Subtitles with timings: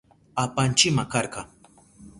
[0.43, 1.41] Apanchima karka.